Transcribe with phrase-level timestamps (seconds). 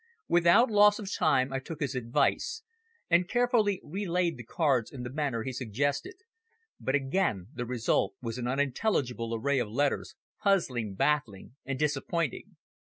[0.27, 2.63] Without loss of time I took his advice,
[3.07, 6.15] and carefully relaid the cards in the manner he suggested.
[6.79, 12.55] But again the result was an unintelligible array of letters, puzzling, baffling and disappointing.